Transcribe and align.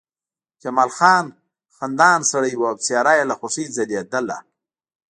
جمال 0.61 0.89
خان 0.97 1.25
خندان 1.75 2.19
سړی 2.31 2.53
و 2.57 2.61
او 2.69 2.75
څېره 2.85 3.13
یې 3.19 3.23
له 3.29 3.35
خوښۍ 3.39 3.65
ځلېدله 3.75 4.37